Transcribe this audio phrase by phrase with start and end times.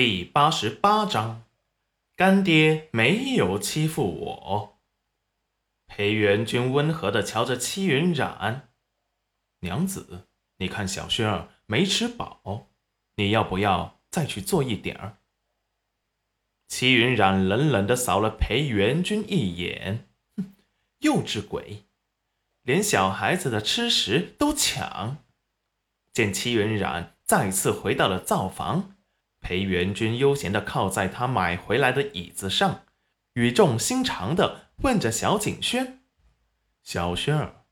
[0.00, 1.42] 第八十八章，
[2.14, 4.78] 干爹没有欺负我。
[5.88, 8.68] 裴元君温和的瞧着戚云染，
[9.62, 10.28] 娘子，
[10.58, 12.68] 你看小轩儿没吃饱，
[13.16, 15.16] 你要不要再去做一点儿？
[16.68, 20.06] 戚云染冷冷的扫了裴元君一眼，
[20.36, 20.54] 哼，
[21.00, 21.86] 幼稚鬼，
[22.62, 25.24] 连小孩子的吃食都抢。
[26.12, 28.94] 见戚云染再次回到了灶房。
[29.40, 32.84] 裴元君悠闲地靠在他买回来的椅子上，
[33.34, 36.00] 语重心长地问着小景轩
[36.82, 37.64] ：“小轩儿，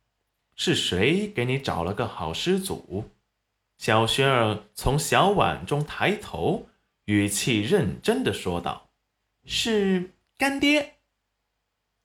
[0.55, 3.11] 是谁给你找了个好师祖？”
[3.79, 6.69] 小轩儿从小碗中抬头，
[7.05, 8.91] 语气认真地说道
[9.45, 10.95] ：“是干爹。”“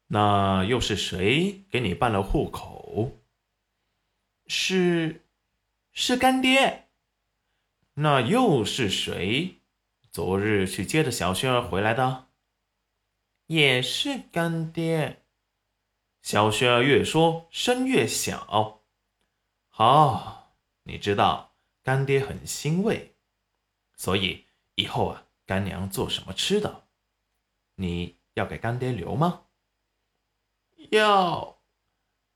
[0.08, 3.22] 那又是谁给你办了户口
[4.48, 5.24] ？”“是，
[5.94, 6.90] 是干爹。”
[7.96, 9.62] 那又是谁？
[10.12, 12.28] 昨日去接着小轩儿回来的，
[13.48, 15.26] 也是干爹。
[16.22, 18.82] 小轩儿越说声越小。
[19.70, 23.16] 好，你知道干爹很欣慰，
[23.96, 26.88] 所以以后啊，干娘做什么吃的，
[27.76, 29.48] 你要给干爹留吗？
[30.92, 31.62] 要。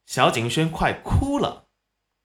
[0.06, 1.70] 小景轩快哭了，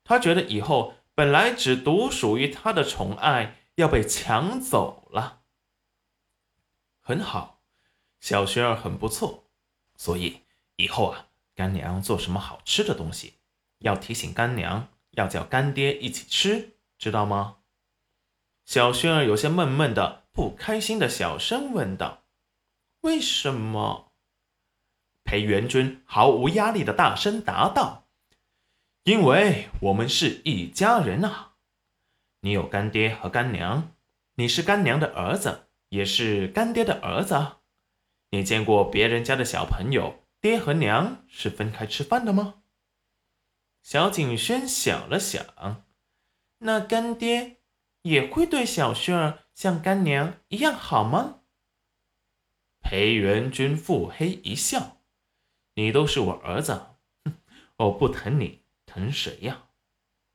[0.02, 0.94] 他觉得以后。
[1.20, 5.42] 本来只独属于他的宠爱要被抢走了。
[6.98, 7.60] 很好，
[8.20, 9.50] 小轩儿很不错，
[9.96, 10.44] 所以
[10.76, 13.34] 以后啊，干娘做什么好吃的东西，
[13.80, 17.58] 要提醒干娘，要叫干爹一起吃，知道吗？
[18.64, 22.22] 小轩儿有些闷闷的、不开心的小声问道
[23.02, 24.14] ：“为什么？”
[25.24, 28.08] 裴元君毫无压力的大声答道。
[29.04, 31.54] 因为我们是一家人啊！
[32.40, 33.94] 你有干爹和干娘，
[34.34, 37.56] 你是干娘的儿子，也是干爹的儿子。
[38.30, 42.62] 你见过别人家的小朋友，爹和娘是分开吃饭的吗？
[43.82, 45.84] 小景轩想了想，
[46.58, 47.56] 那干爹
[48.02, 51.40] 也会对小轩儿像干娘一样好吗？
[52.82, 54.98] 裴元君腹黑一笑
[55.74, 57.34] ：“你都是我儿子，哼，
[57.78, 58.59] 我不疼你。”
[58.90, 59.68] 疼谁呀？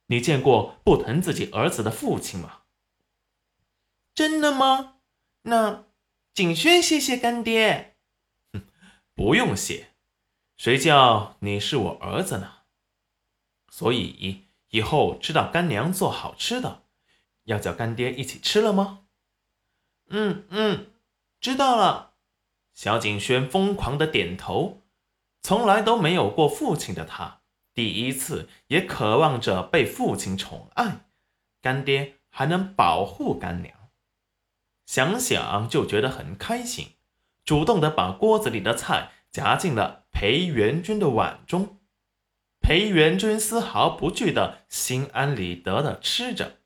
[0.07, 2.61] 你见过不疼自己儿子的父亲吗？
[4.13, 4.97] 真的吗？
[5.41, 5.85] 那
[6.33, 7.97] 景轩谢谢干爹。
[8.53, 8.63] 哼，
[9.13, 9.89] 不用谢，
[10.55, 12.51] 谁叫你是我儿子呢？
[13.69, 16.83] 所以以后知道干娘做好吃的，
[17.44, 19.07] 要叫干爹一起吃了吗？
[20.09, 20.94] 嗯嗯，
[21.41, 22.13] 知道了。
[22.73, 24.83] 小景轩疯狂的点头，
[25.41, 27.41] 从来都没有过父亲的他。
[27.75, 31.06] 第一次也渴望着被父亲宠爱，
[31.62, 33.75] 干爹还能保护干娘，
[34.86, 36.94] 想想就觉得很开心，
[37.44, 41.81] 主动的把锅子里的菜夹进了裴元君的碗中。
[42.62, 46.59] 裴元君丝毫不惧的心安理得的吃着。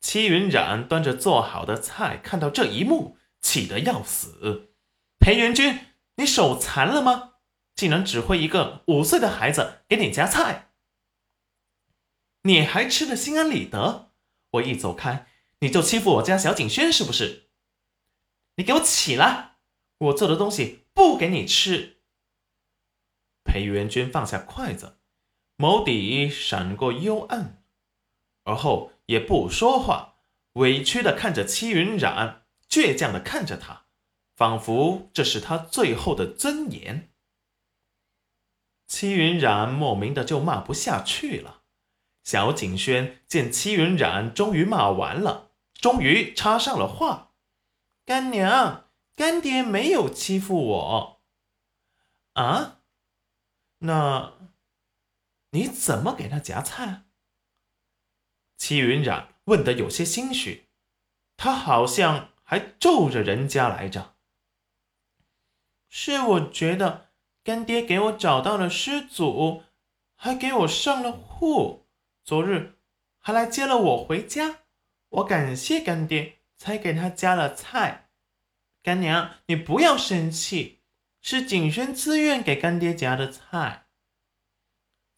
[0.00, 4.74] 戚云染端着做好的菜，看到这一幕，气得要死。
[5.18, 5.78] 裴元君，
[6.16, 7.31] 你手残了吗？
[7.74, 10.70] 竟然指挥一个五岁的孩子给你夹菜，
[12.42, 14.12] 你还吃的心安理得？
[14.52, 15.26] 我一走开，
[15.60, 17.48] 你就欺负我家小景轩是不是？
[18.56, 19.56] 你给我起来！
[19.98, 22.02] 我做的东西不给你吃。
[23.44, 24.98] 裴元君放下筷子，
[25.56, 27.64] 眸底闪过幽暗，
[28.44, 30.16] 而后也不说话，
[30.54, 33.86] 委屈的看着戚云染，倔强的看着他，
[34.36, 37.11] 仿佛这是他最后的尊严。
[38.92, 41.62] 戚云染莫名的就骂不下去了。
[42.24, 47.32] 小景轩见戚云染终于骂完了，终于插上了话
[48.04, 51.22] ：“干娘，干爹没有欺负我。”
[52.36, 52.80] 啊？
[53.78, 54.34] 那
[55.52, 57.04] 你怎么给他夹菜？
[58.58, 60.68] 戚云染问得有些心虚，
[61.38, 64.16] 他好像还咒着人家来着。
[65.88, 67.11] 是我觉得。
[67.44, 69.64] 干爹给我找到了师祖，
[70.14, 71.86] 还给我上了户，
[72.24, 72.78] 昨日
[73.18, 74.60] 还来接了我回家。
[75.08, 78.10] 我感谢干爹，才给他加了菜。
[78.82, 80.80] 干娘，你不要生气，
[81.20, 83.86] 是景轩自愿给干爹夹的菜。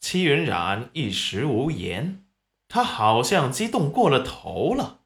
[0.00, 2.24] 戚云染一时无言，
[2.68, 5.00] 他好像激动过了头了，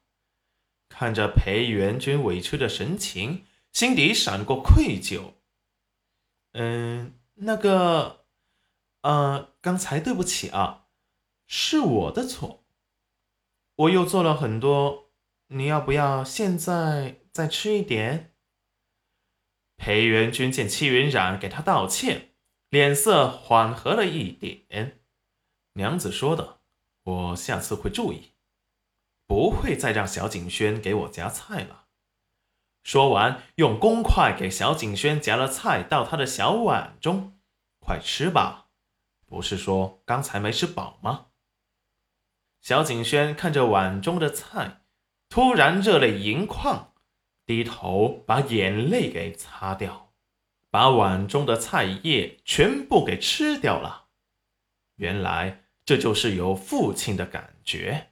[0.87, 5.33] 看着裴元君委屈的神情，心底闪过愧疚。
[6.61, 8.25] 嗯，那个，
[9.03, 10.87] 呃，刚才对不起啊，
[11.47, 12.65] 是我的错，
[13.75, 15.13] 我又做了很多，
[15.47, 18.35] 你要不要现在再吃一点。
[19.77, 22.33] 裴元君见戚云染给他道歉，
[22.67, 24.99] 脸色缓和了一点。
[25.75, 26.59] 娘子说的，
[27.03, 28.33] 我下次会注意，
[29.25, 31.85] 不会再让小景轩给我夹菜了。
[32.89, 37.37] 说完，用公筷给小景轩夹了菜到他的小碗中，
[37.77, 38.69] 快吃吧，
[39.27, 41.27] 不是说刚才没吃饱吗？
[42.61, 44.81] 小景轩看着碗中的菜，
[45.29, 46.95] 突然热泪盈眶，
[47.45, 50.15] 低头把眼泪给擦掉，
[50.71, 54.07] 把碗中的菜叶全部给吃掉了。
[54.95, 58.08] 原来这就是有父亲的感觉。